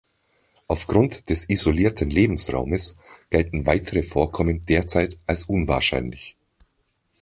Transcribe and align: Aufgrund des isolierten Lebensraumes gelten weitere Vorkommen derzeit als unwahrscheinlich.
Aufgrund 0.67 1.29
des 1.29 1.47
isolierten 1.47 2.09
Lebensraumes 2.09 2.97
gelten 3.29 3.67
weitere 3.67 4.01
Vorkommen 4.01 4.65
derzeit 4.65 5.15
als 5.27 5.43
unwahrscheinlich. 5.43 6.35